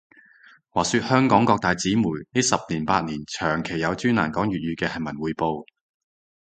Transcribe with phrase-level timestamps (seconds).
[0.71, 5.63] 話說香港各大紙媒呢十年八年，長期有專欄講粵語嘅係文匯報